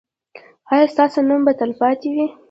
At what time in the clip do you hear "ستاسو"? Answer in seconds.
0.93-1.19